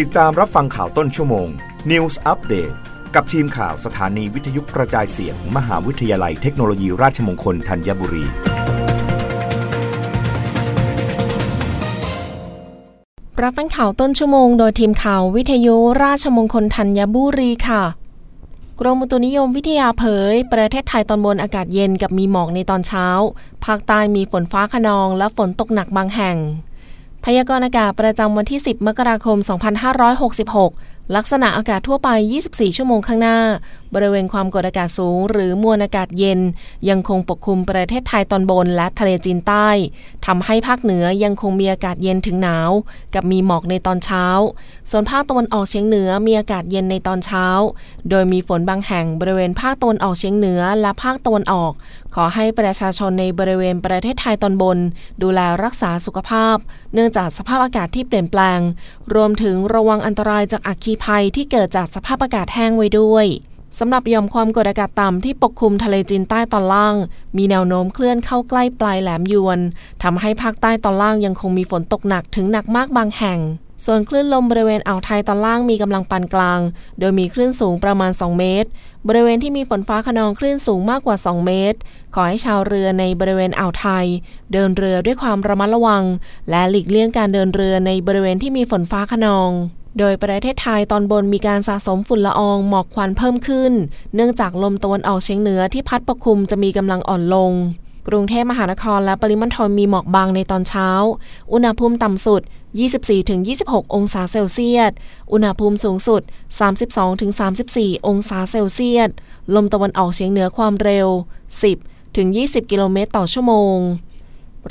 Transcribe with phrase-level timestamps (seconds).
[0.00, 1.48] ติดตามรับฟังข่าวต้นชั่วโมง
[1.90, 2.74] News Update
[3.14, 8.24] กับทีมข่าวสถานีวิทยุกระจายเสียงมมหาวิทยาลัยเทคโนโลยีราชมงคลธัญบุรี
[13.42, 17.82] รับฟังข่าวต้นชั่วโมงโดยทีมข่าววิทยุราชมงคลธัญบุรีค่ะ
[18.80, 23.06] กรมอุตุนิยมวิทยาเผย ประเทศไทยตอนบนอากาศเย็นกับมีหมอกในตอนเช้า
[23.64, 26.38] ภาคใต้มีฝนฟ้าขนองและฝนตกหนักบางแห่ง
[27.24, 29.36] พยากรณ์อากาศประจำวันที่ 10 มกราคม
[30.24, 32.08] 2566ลักษณะอากาศทั่วไป
[32.44, 33.38] 24 ชั่วโมงข้างหน้า
[33.94, 36.40] บริเวณความกดอากาศสูง หรือมวลอากาศเย็น
[36.88, 39.68] ยังคงปกคลุมประเทศไทยตอนบนและทะเลจีนใต้
[40.26, 42.70] ทำให้ภาคเหนือยังคงมีอากาศเย็นถึงหนาว
[43.14, 44.24] กับมีหมอกในตอนเช้า
[44.90, 47.46] ส่วนภาคตะวันออกเฉียงเหนือมีอากาศเย็นในตอนเช้า
[48.10, 51.72] โดยมีฝนบางแห่งบริเวณภาคตะวันออกเฉียงเหนือและภาคตะวันออก
[52.14, 54.78] ขอให้ประชาชนในบริเวณประเทศไทยตอนบน
[55.22, 56.56] ดูแลรักษาสุขภาพ
[56.94, 58.60] เนื่องจากสภาพอากาศที่เปลี่ยนแปลง
[59.14, 63.26] รวมถึงระวังอันตรายจากอัคคีภัยที่เกิดจากสภาพอากาศแห้งไว้ด้วย
[63.78, 66.96] สำหรับยอมความกดอากาศต่ำที่ปกคลุมทะเลจีนใต้ตอนล่าง
[67.36, 69.58] มีแนวโน้มเคลื่อนเข้าใกล้ปลายแหลมยวน
[70.02, 73.38] ทำให้ภาคใต้ตอนล่างยังคงมีฝนตกหนักถึงหนักมากบางแห่ง
[73.84, 76.60] ส่วนคลื่นลมบริเวณอ่าวไทยตอนล่างมีกำลังปานกลาง
[76.98, 78.68] โดยมีคลื่นสูงประมาณ 2 เมตร
[79.08, 81.78] บริเวณที่มีฝนฟ้าขนองคลื่นสูงมากกว่า 2 เมตร
[82.14, 84.06] ขอให้ชาวเรือในบริเวณอ่าวไทย
[84.52, 86.04] เดินเรือด้วยความระมัดระวัง
[86.50, 89.52] และหลีกเลี่ยงการเดินเรือในบริเวณที่มีฝนฟ้าขนอง
[89.98, 93.72] โดยประเทศไทยตอนบนมีการสะสมฝุ่นละอองหมอกควันเพิ่มขึ้น
[94.14, 97.52] เนื่องจากลมตะวันออกเฉียงเหนือที่พัดปกคลุมจะมีกำลังอ่อนลง
[98.08, 100.88] กรุงเทพมหานครและปริมณฑลมีหมอกบางในตอนเช้า
[101.52, 102.42] อุณหภูมิต่ำสุด
[103.18, 104.92] 24-26 องศาเซลเซียส
[105.32, 106.22] อุณหภูมิสูงสุด
[107.34, 109.10] 32-34 องศาเซลเซียส
[109.54, 111.08] ลมตะวันออกเฉียงเหนือความเร็ว
[111.90, 113.76] 10-20 กิโลเมตรต่อชั่วโมง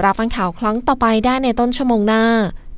[0.04, 2.26] รับฟังข่าวครั้งต่อไปได้ในต้นชั่วโมงหน้า